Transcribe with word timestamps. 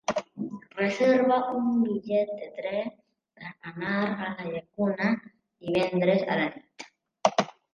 Reserva'm 0.77 1.59
un 1.71 1.75
bitllet 1.89 2.31
de 2.39 2.47
tren 2.55 2.89
per 3.41 3.51
anar 3.75 3.93
a 4.09 4.33
la 4.39 4.49
Llacuna 4.55 5.13
divendres 5.69 6.25
a 6.33 6.41
la 6.43 6.49
nit. 6.57 6.91